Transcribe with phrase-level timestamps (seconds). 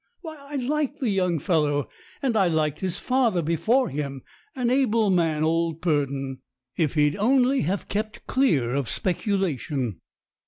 [0.21, 1.87] Why, I like the young fellow,
[2.23, 4.23] and I liked his father before him
[4.55, 6.39] an able man, old Purdon,
[6.75, 10.01] if he'd only have kept clear of speculation.